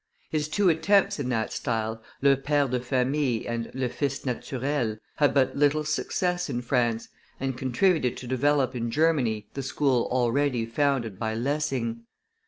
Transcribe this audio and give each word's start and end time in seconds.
His 0.31 0.47
two 0.47 0.67
attempts 0.69 1.19
in 1.19 1.29
that 1.29 1.53
style, 1.53 2.01
Le 2.23 2.35
Pere 2.35 2.67
de 2.67 2.79
Famille 2.79 3.43
and 3.47 3.69
Le 3.75 3.87
Fils 3.87 4.25
natural, 4.25 4.97
had 5.17 5.31
but 5.31 5.55
little 5.55 5.83
success 5.83 6.49
in 6.49 6.61
France, 6.63 7.09
and 7.39 7.55
contributed 7.55 8.17
to 8.17 8.25
develop 8.25 8.75
in 8.75 8.89
Germany 8.89 9.47
the 9.53 9.61
school 9.61 10.07
already 10.11 10.65
founded 10.65 11.19
by 11.19 11.35
Lessing. 11.35 12.05